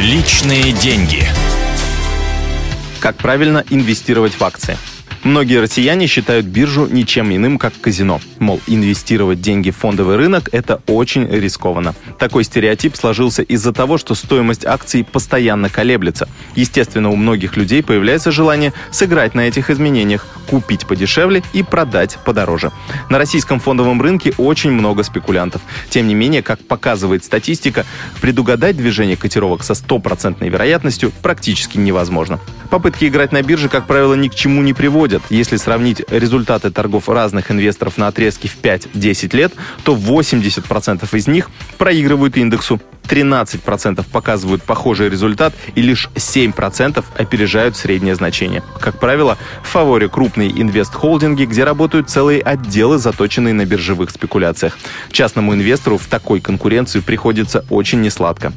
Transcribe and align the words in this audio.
Личные 0.00 0.70
деньги. 0.74 1.24
Как 3.00 3.16
правильно 3.16 3.64
инвестировать 3.68 4.34
в 4.34 4.44
акции? 4.44 4.76
Многие 5.24 5.60
россияне 5.60 6.06
считают 6.06 6.46
биржу 6.46 6.86
ничем 6.86 7.34
иным, 7.34 7.58
как 7.58 7.72
казино. 7.80 8.20
Мол, 8.38 8.60
инвестировать 8.66 9.40
деньги 9.40 9.70
в 9.70 9.76
фондовый 9.76 10.16
рынок– 10.16 10.48
это 10.52 10.80
очень 10.86 11.26
рискованно. 11.26 11.94
Такой 12.18 12.44
стереотип 12.44 12.96
сложился 12.96 13.42
из-за 13.42 13.72
того, 13.72 13.98
что 13.98 14.14
стоимость 14.14 14.64
акций 14.64 15.04
постоянно 15.04 15.68
колеблется. 15.68 16.28
Естественно, 16.54 17.10
у 17.10 17.16
многих 17.16 17.56
людей 17.56 17.82
появляется 17.82 18.30
желание 18.30 18.72
сыграть 18.92 19.34
на 19.34 19.42
этих 19.42 19.70
изменениях, 19.70 20.26
купить 20.48 20.86
подешевле 20.86 21.42
и 21.52 21.62
продать 21.62 22.18
подороже. 22.24 22.70
На 23.10 23.18
российском 23.18 23.58
фондовом 23.58 24.00
рынке 24.00 24.32
очень 24.38 24.70
много 24.70 25.02
спекулянтов. 25.02 25.62
Тем 25.90 26.06
не 26.06 26.14
менее, 26.14 26.42
как 26.42 26.60
показывает 26.60 27.24
статистика, 27.24 27.84
предугадать 28.20 28.76
движение 28.76 29.16
котировок 29.16 29.64
со 29.64 29.74
стопроцентной 29.74 30.48
вероятностью 30.48 31.12
практически 31.22 31.76
невозможно. 31.76 32.38
Попытки 32.70 33.06
играть 33.06 33.32
на 33.32 33.42
бирже, 33.42 33.68
как 33.68 33.86
правило, 33.86 34.14
ни 34.14 34.28
к 34.28 34.34
чему 34.34 34.62
не 34.62 34.74
приводят. 34.74 35.22
Если 35.30 35.56
сравнить 35.56 36.02
результаты 36.10 36.70
торгов 36.70 37.08
разных 37.08 37.50
инвесторов 37.50 37.96
на 37.96 38.08
отрезке 38.08 38.48
в 38.48 38.60
5-10 38.60 39.36
лет, 39.36 39.52
то 39.84 39.94
80% 39.94 41.08
из 41.16 41.26
них 41.26 41.50
проигрывают 41.78 42.36
индексу 42.36 42.80
13% 43.08 44.04
показывают 44.10 44.62
похожий 44.62 45.08
результат 45.08 45.54
и 45.74 45.82
лишь 45.82 46.10
7% 46.14 47.04
опережают 47.16 47.76
среднее 47.76 48.14
значение. 48.14 48.62
Как 48.80 48.98
правило, 48.98 49.38
в 49.62 49.68
фаворе 49.68 50.08
крупные 50.08 50.50
инвест-холдинги, 50.50 51.44
где 51.44 51.64
работают 51.64 52.10
целые 52.10 52.40
отделы, 52.42 52.98
заточенные 52.98 53.54
на 53.54 53.64
биржевых 53.64 54.10
спекуляциях. 54.10 54.78
Частному 55.10 55.54
инвестору 55.54 55.96
в 55.96 56.06
такой 56.06 56.40
конкуренции 56.40 57.00
приходится 57.00 57.64
очень 57.70 58.00
несладко. 58.00 58.52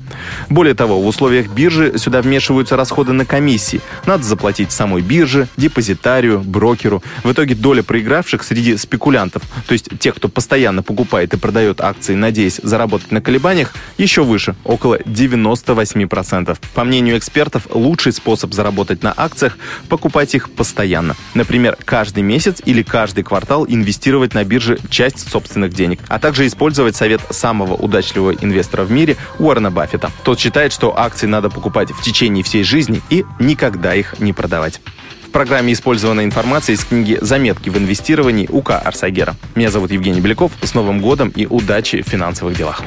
Более 0.49 0.73
того, 0.73 1.01
в 1.01 1.07
условиях 1.07 1.47
биржи 1.47 1.97
сюда 1.97 2.21
вмешиваются 2.21 2.75
расходы 2.75 3.13
на 3.13 3.25
комиссии. 3.25 3.81
Надо 4.05 4.23
заплатить 4.23 4.71
самой 4.71 5.01
бирже, 5.01 5.47
депозитарию, 5.57 6.39
брокеру. 6.39 7.01
В 7.23 7.31
итоге 7.31 7.55
доля 7.55 7.83
проигравших 7.83 8.43
среди 8.43 8.75
спекулянтов, 8.77 9.43
то 9.67 9.73
есть 9.73 9.87
тех, 9.99 10.15
кто 10.15 10.27
постоянно 10.27 10.83
покупает 10.83 11.33
и 11.33 11.37
продает 11.37 11.81
акции, 11.81 12.15
надеясь 12.15 12.59
заработать 12.61 13.11
на 13.11 13.21
колебаниях, 13.21 13.73
еще 13.97 14.23
выше 14.23 14.40
выше, 14.41 14.55
около 14.63 14.95
98%. 14.95 16.57
По 16.73 16.83
мнению 16.83 17.17
экспертов, 17.17 17.67
лучший 17.69 18.11
способ 18.11 18.53
заработать 18.53 19.03
на 19.03 19.13
акциях– 19.15 19.57
покупать 19.89 20.35
их 20.35 20.51
постоянно. 20.51 21.15
Например, 21.33 21.77
каждый 21.85 22.23
месяц 22.23 22.61
или 22.65 22.83
каждый 22.83 23.23
квартал 23.23 23.65
инвестировать 23.67 24.33
на 24.33 24.43
бирже 24.43 24.79
часть 24.89 25.29
собственных 25.29 25.73
денег, 25.73 25.99
а 26.07 26.19
также 26.19 26.47
использовать 26.47 26.95
совет 26.95 27.21
самого 27.29 27.75
удачливого 27.75 28.33
инвестора 28.33 28.83
в 28.83 28.91
мире 28.91 29.17
Уоррена 29.39 29.71
Баффета. 29.71 30.11
Тот 30.23 30.39
считает, 30.39 30.73
что 30.73 30.97
акции 30.97 31.27
надо 31.27 31.49
покупать 31.49 31.91
в 31.91 32.01
течение 32.01 32.43
всей 32.43 32.63
жизни 32.63 33.01
и 33.09 33.25
никогда 33.39 33.93
их 33.93 34.19
не 34.19 34.33
продавать. 34.33 34.81
В 35.27 35.33
программе 35.33 35.71
использована 35.71 36.25
информация 36.25 36.75
из 36.75 36.83
книги 36.83 37.17
«Заметки 37.21 37.69
в 37.69 37.77
инвестировании» 37.77 38.47
УК 38.51 38.71
Арсагера. 38.71 39.35
Меня 39.55 39.71
зовут 39.71 39.91
Евгений 39.91 40.19
Беляков. 40.19 40.51
С 40.61 40.73
Новым 40.73 40.99
годом 40.99 41.29
и 41.29 41.45
удачи 41.45 42.01
в 42.01 42.09
финансовых 42.09 42.57
делах. 42.57 42.83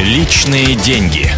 Личные 0.00 0.76
деньги. 0.76 1.28